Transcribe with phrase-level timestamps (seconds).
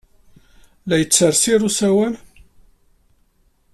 [0.87, 2.13] La yettsersir usawal?